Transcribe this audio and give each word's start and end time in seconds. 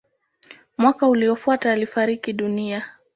Mwaka 0.77 1.07
uliofuata 1.07 1.71
alifariki 1.71 2.33
dunia. 2.33 2.85